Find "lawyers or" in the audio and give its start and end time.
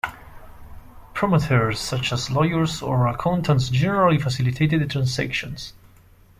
2.31-3.05